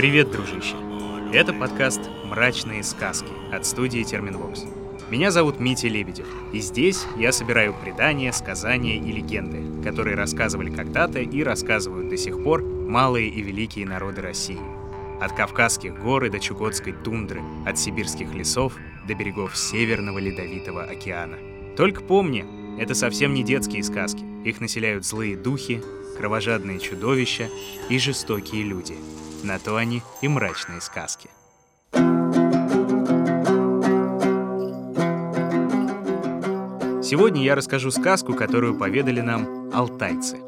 [0.00, 0.76] Привет, дружище!
[1.30, 4.64] Это подкаст «Мрачные сказки» от студии Терминвокс.
[5.10, 11.20] Меня зовут Митя Лебедев, и здесь я собираю предания, сказания и легенды, которые рассказывали когда-то
[11.20, 14.58] и рассказывают до сих пор малые и великие народы России.
[15.20, 18.72] От Кавказских гор и до Чукотской тундры, от сибирских лесов
[19.06, 21.36] до берегов Северного Ледовитого океана.
[21.76, 22.46] Только помни,
[22.80, 24.24] это совсем не детские сказки.
[24.46, 25.82] Их населяют злые духи,
[26.16, 27.50] кровожадные чудовища
[27.90, 28.94] и жестокие люди.
[29.42, 31.30] На то они и мрачные сказки.
[37.02, 40.38] Сегодня я расскажу сказку, которую поведали нам алтайцы.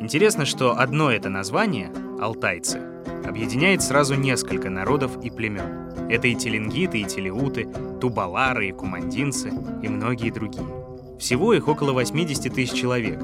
[0.00, 2.80] Интересно, что одно это название, алтайцы,
[3.24, 6.08] объединяет сразу несколько народов и племен.
[6.10, 7.68] Это и теленгиты, и телеуты,
[8.00, 9.52] тубалары, и кумандинцы,
[9.82, 10.66] и многие другие.
[11.20, 13.20] Всего их около 80 тысяч человек,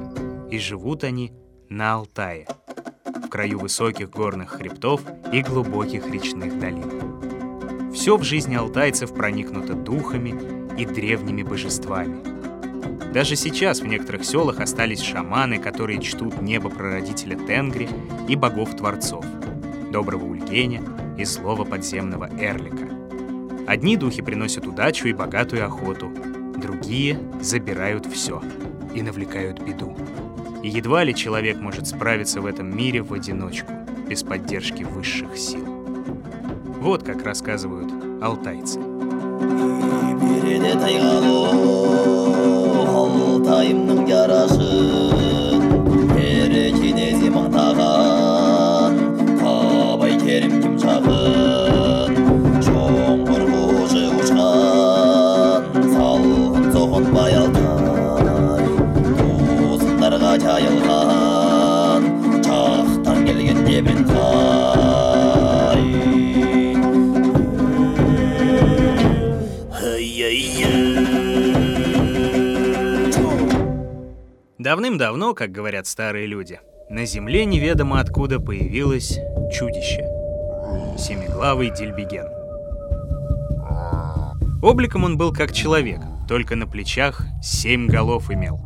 [0.51, 1.33] и живут они
[1.69, 2.47] на Алтае,
[3.37, 7.93] краю высоких горных хребтов и глубоких речных долин.
[7.93, 10.35] Все в жизни алтайцев проникнуто духами
[10.79, 12.17] и древними божествами–
[13.13, 17.89] даже сейчас в некоторых селах остались шаманы, которые чтут небо прародителя Тенгри
[18.29, 19.25] и богов-творцов,
[19.91, 20.83] доброго Ульгеня
[21.17, 22.89] и злого подземного Эрлика.
[23.67, 26.11] Одни духи приносят удачу и богатую охоту,
[26.57, 28.43] другие забирают все
[28.95, 29.97] и навлекают беду.
[30.67, 33.71] И едва ли человек может справиться в этом мире в одиночку,
[34.09, 35.65] без поддержки высших сил.
[36.81, 38.81] Вот как рассказывают алтайцы.
[42.97, 45.16] алтайымның ярасын
[74.97, 76.59] Давным-давно, как говорят старые люди,
[76.89, 79.19] на земле неведомо откуда появилось
[79.53, 80.09] чудище.
[80.97, 82.27] Семиглавый дельбиген.
[84.63, 88.59] Обликом он был как человек, только на плечах семь голов имел.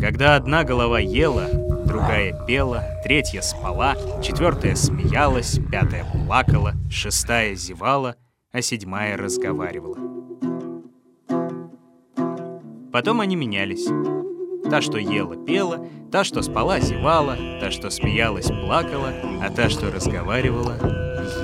[0.00, 1.48] Когда одна голова ела,
[1.84, 8.16] другая пела, третья спала, четвертая смеялась, пятая плакала, шестая зевала,
[8.52, 9.98] а седьмая разговаривала.
[12.90, 13.86] Потом они менялись.
[14.70, 19.90] Та, что ела, пела, та, что спала, зевала, та, что смеялась, плакала, а та, что
[19.90, 20.76] разговаривала,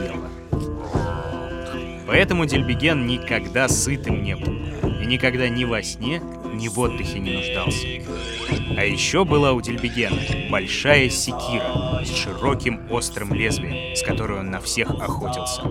[0.03, 0.31] ела.
[2.07, 4.53] Поэтому Дельбиген никогда сытым не был,
[5.01, 6.23] и никогда ни во сне,
[6.55, 7.87] ни в отдыхе не нуждался.
[8.77, 14.61] А еще была у Дельбигена большая секира с широким острым лезвием, с которой он на
[14.61, 15.63] всех охотился.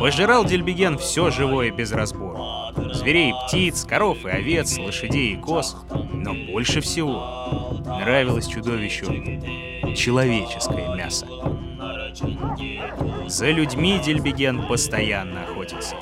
[0.00, 2.59] Пожирал Дельбиген все живое без разбора.
[2.92, 5.76] Зверей и птиц, коров и овец, лошадей и коз.
[6.12, 9.06] Но больше всего нравилось чудовищу
[9.94, 11.26] человеческое мясо.
[13.26, 15.96] За людьми Дельбиген постоянно охотится.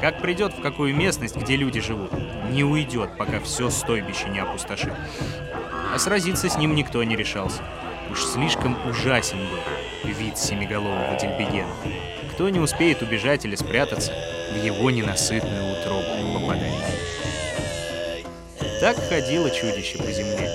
[0.00, 2.12] Как придет в какую местность, где люди живут,
[2.50, 4.92] не уйдет, пока все стойбище не опустошит.
[5.92, 7.62] А сразиться с ним никто не решался.
[8.12, 11.72] Уж слишком ужасен был вид семиголового Дельбигена.
[12.32, 14.12] Кто не успеет убежать или спрятаться,
[14.52, 16.84] в его ненасытную утробу попадает.
[18.80, 20.50] Так ходило чудище по земле,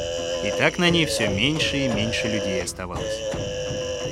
[0.45, 3.33] и так на ней все меньше и меньше людей оставалось.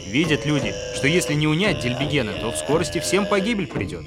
[0.08, 4.06] Видят люди, что если не унять Дельбигена, то в скорости всем погибель придет.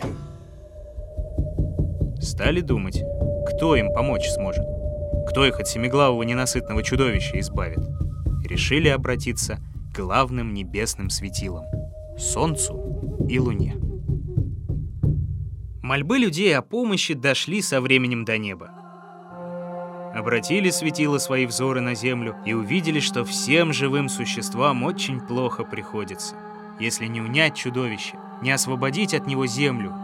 [2.21, 3.05] Стали думать,
[3.47, 4.65] кто им помочь сможет,
[5.29, 7.79] кто их от семиглавого ненасытного чудовища избавит.
[8.49, 9.61] Решили обратиться
[9.93, 11.65] к главным небесным светилам—
[12.19, 13.77] Солнцу и Луне.
[15.83, 18.71] Мольбы людей о помощи дошли со временем до неба.
[20.15, 26.35] Обратили светило свои взоры на землю и увидели, что всем живым существам очень плохо приходится.
[26.81, 29.95] Если не унять чудовище, не освободить от него землю,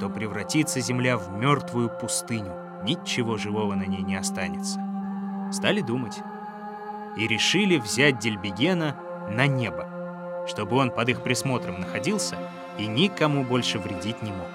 [0.00, 2.54] то превратится земля в мертвую пустыню.
[2.84, 4.80] Ничего живого на ней не останется.
[5.52, 6.22] Стали думать.
[7.18, 8.96] И решили взять Дельбигена
[9.28, 12.38] на небо, чтобы он под их присмотром находился
[12.78, 14.48] и никому больше вредить не мог.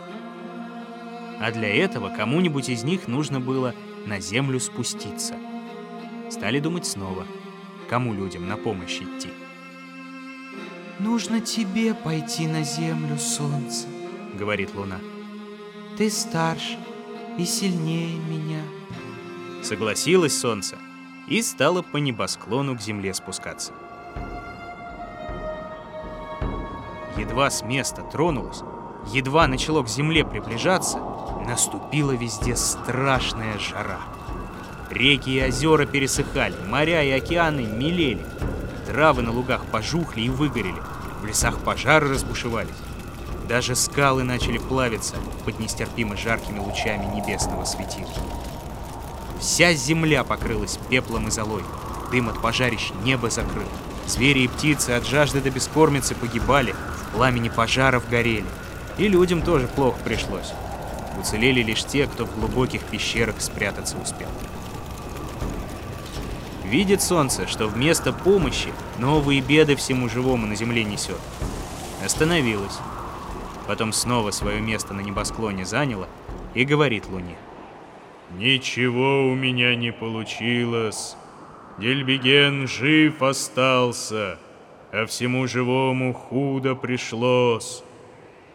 [1.39, 3.75] А для этого кому-нибудь из них нужно было
[4.05, 5.35] на землю спуститься.
[6.29, 7.27] Стали думать снова,
[7.89, 9.29] кому людям на помощь идти.
[10.99, 13.87] «Нужно тебе пойти на землю, солнце»,—
[14.39, 14.99] говорит луна.
[15.97, 16.77] «Ты старше
[17.37, 18.61] и сильнее меня».
[19.63, 20.77] Согласилось солнце
[21.27, 23.73] и стало по небосклону к земле спускаться.
[27.17, 28.61] едва с места тронулось,
[29.07, 30.99] едва начало к земле приближаться,
[31.47, 33.99] наступила везде страшная жара.
[34.89, 38.25] Реки и озера пересыхали, моря и океаны мелели.
[38.85, 40.81] Травы на лугах пожухли и выгорели,
[41.21, 42.75] в лесах пожары разбушевались.
[43.47, 45.15] Даже скалы начали плавиться
[45.45, 48.09] под нестерпимо жаркими лучами небесного светила.
[49.43, 51.63] Вся земля покрылась пеплом и золой.
[52.11, 53.67] Дым от пожарищ небо закрыл.
[54.07, 58.45] Звери и птицы от жажды до бескормицы погибали, в пламени пожаров горели.
[58.97, 60.53] И людям тоже плохо пришлось.
[61.19, 64.29] Уцелели лишь те, кто в глубоких пещерах спрятаться успел.
[66.63, 71.19] Видит солнце, что вместо помощи новые беды всему живому на земле несет.
[72.03, 72.77] Остановилась.
[73.67, 76.07] Потом снова свое место на небосклоне заняла
[76.53, 77.35] и говорит Луне.
[78.37, 81.15] «Ничего у меня не получилось.
[81.77, 84.39] Дельбиген жив остался,
[84.91, 87.83] а всему живому худо пришлось.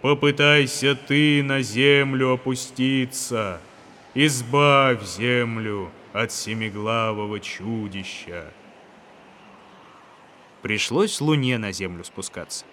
[0.03, 3.61] Попытайся ты на землю опуститься,
[4.15, 8.53] избавь землю от семиглавого чудища.
[10.63, 12.65] Пришлось Луне на землю спускаться.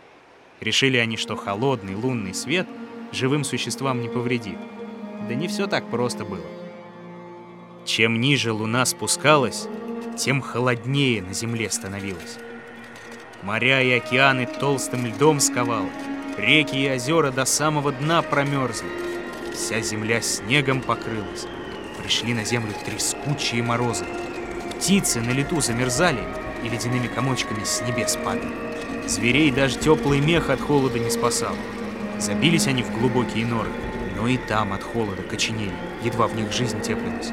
[0.60, 2.68] Решили они, что холодный лунный свет
[3.12, 4.58] живым существам не повредит.
[5.28, 6.55] Да не все так просто было.
[7.86, 9.68] Чем ниже Луна спускалась,
[10.18, 12.40] тем холоднее на Земле становилось.
[13.44, 15.90] Моря и океаны толстым льдом сковало,
[16.36, 18.90] реки и озера до самого дна промерзли.
[19.54, 21.46] Вся земля снегом покрылась.
[22.02, 24.06] Пришли на землю трескучие морозы.
[24.72, 26.24] Птицы на лету замерзали
[26.64, 29.08] и ледяными комочками с небес падали.
[29.08, 31.56] Зверей даже теплый мех от холода не спасал.
[32.18, 33.70] Забились они в глубокие норы,
[34.18, 37.32] но и там от холода коченели, едва в них жизнь теплилась.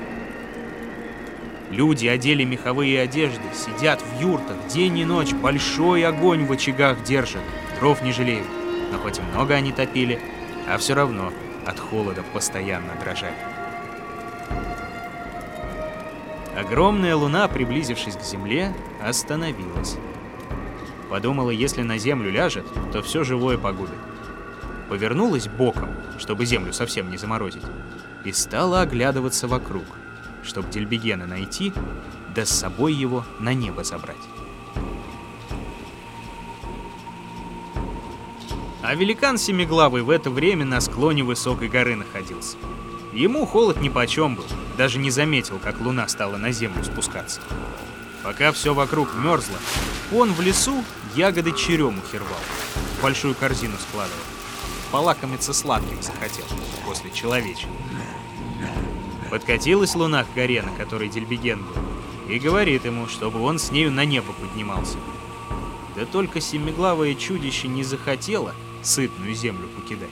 [1.73, 7.41] Люди одели меховые одежды, сидят в юртах, день и ночь большой огонь в очагах держат,
[7.81, 8.47] дров не жалеют.
[8.93, 10.21] Но хоть и много они топили,
[10.69, 11.33] а все равно
[11.67, 13.35] от холода постоянно дрожали.
[16.55, 19.97] Огромная луна, приблизившись к земле, остановилась.
[21.09, 23.99] Подумала, если на землю ляжет, то все живое погубит.
[24.91, 25.89] Повернулась боком,
[26.19, 27.65] чтобы землю совсем не заморозить,
[28.27, 29.85] и стала оглядываться вокруг—
[30.43, 31.73] чтобы Дельбегена найти,
[32.35, 34.17] да с собой его на небо забрать.
[38.83, 42.57] А великан Семиглавый в это время на склоне высокой горы находился.
[43.13, 44.45] Ему холод нипочем был,
[44.77, 47.41] даже не заметил, как луна стала на землю спускаться.
[48.25, 49.57] Пока все вокруг мерзло,
[50.13, 50.85] он в лесу
[51.15, 52.41] ягоды черемухи рвал,
[53.03, 54.19] большую корзину складывал.
[54.91, 56.45] Полакомиться сладким захотел
[56.85, 57.73] после человечего.
[59.33, 63.91] Подкатилась луна к горе, на которой Дельбеген был, и говорит ему, чтобы он с нею
[63.91, 64.99] на небо поднимался.
[65.97, 70.11] Да только семиглавое чудище не захотело сытную землю покидать.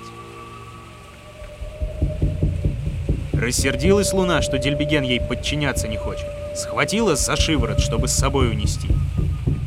[3.35, 6.25] Рассердилась луна, что Дельбеген ей подчиняться не хочет.
[6.57, 8.89] Схватила за шиворот, чтобы с собой унести.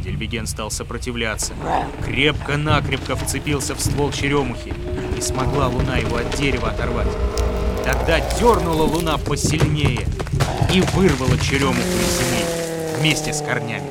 [0.03, 1.53] Дельбеген стал сопротивляться.
[2.03, 4.73] Крепко-накрепко вцепился в ствол черемухи.
[5.15, 7.43] Не смогла луна его от дерева оторвать.
[7.83, 10.07] Тогда дернула луна посильнее
[10.74, 13.89] и вырвала черемуху из земли вместе с корнями.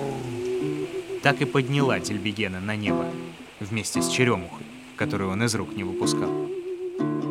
[1.23, 3.07] Так и подняла Тельбегена на небо
[3.61, 4.65] вместе с черемухой,
[4.97, 6.31] которую он из рук не выпускал.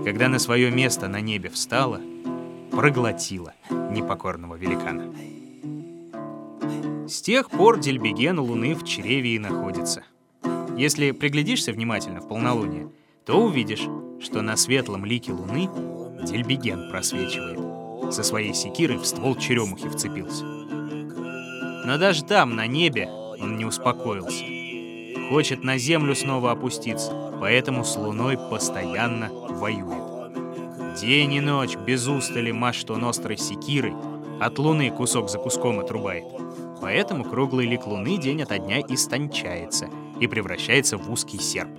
[0.06, 2.00] Когда на свое место на небе встала,
[2.72, 5.12] проглотила непокорного великана.
[7.08, 10.04] С тех пор Дельбеген Луны в чреве и находится.
[10.78, 12.90] Если приглядишься внимательно в полнолуние,
[13.26, 13.88] то увидишь,
[14.22, 15.70] что на светлом лике Луны
[16.24, 18.14] Дельбеген просвечивает.
[18.14, 20.44] Со своей секирой в ствол черемухи вцепился.
[20.44, 23.10] Но даже там, на небе,
[23.40, 24.46] он не успокоился.
[25.30, 30.12] Хочет на землю снова опуститься, поэтому с луной постоянно воюет.
[31.00, 33.94] День и ночь без устали машет он острой секирой,
[34.40, 36.26] от луны кусок за куском отрубает.
[36.82, 39.88] Поэтому круглый лик луны день ото дня истончается
[40.20, 41.70] и превращается в узкий серп.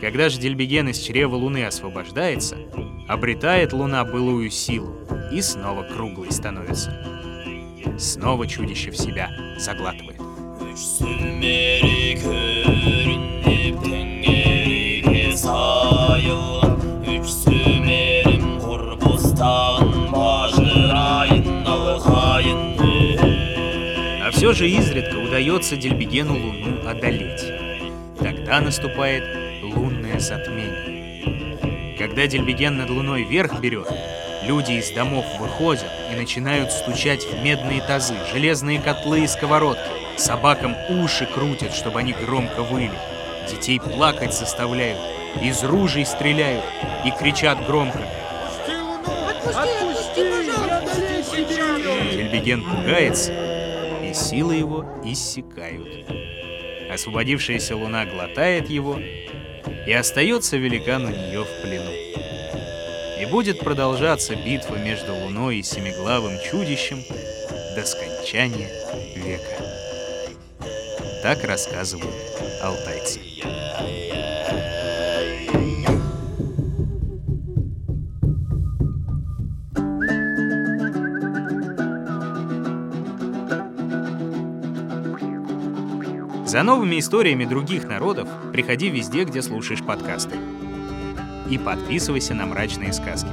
[0.00, 2.56] Когда же Дельбеген из чрева Луны освобождается,
[3.08, 4.94] обретает Луна былую силу
[5.32, 6.92] и снова круглой становится.
[7.98, 10.20] Снова чудище в себя заглатывает.
[24.22, 27.44] А все же изредка удается Дельбегену Луну одолеть.
[28.18, 29.43] Тогда наступает
[30.24, 31.96] затмение.
[31.98, 33.88] Когда Дельбеген над луной вверх берет,
[34.42, 39.82] люди из домов выходят и начинают стучать в медные тазы, железные котлы и сковородки.
[40.16, 42.90] Собакам уши крутят, чтобы они громко выли.
[43.50, 44.98] Детей плакать заставляют,
[45.42, 46.64] из ружей стреляют
[47.04, 48.00] и кричат громко.
[52.12, 53.32] Дельбеген пугается,
[54.02, 56.06] и силы его иссякают.
[56.90, 58.98] Освободившаяся луна глотает его,
[59.86, 61.90] и остается великан у нее в плену.
[63.20, 67.02] И будет продолжаться битва между луной и семиглавым чудищем
[67.74, 68.70] до скончания
[69.14, 69.64] века.
[71.22, 72.14] Так рассказывают
[72.62, 73.20] алтайцы.
[86.54, 90.36] За новыми историями других народов приходи везде, где слушаешь подкасты.
[91.50, 93.28] И подписывайся на «Мрачные сказки».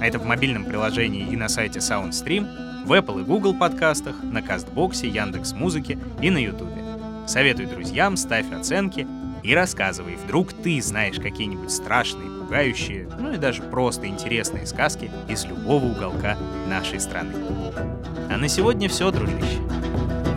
[0.00, 4.40] А это в мобильном приложении и на сайте SoundStream, в Apple и Google подкастах, на
[4.40, 6.82] Кастбоксе, Яндекс Музыке и на Ютубе.
[7.26, 9.06] Советуй друзьям, ставь оценки
[9.42, 15.44] и рассказывай, вдруг ты знаешь какие-нибудь страшные, пугающие, ну и даже просто интересные сказки из
[15.44, 16.38] любого уголка
[16.70, 17.34] нашей страны.
[18.30, 19.60] А на сегодня все, дружище.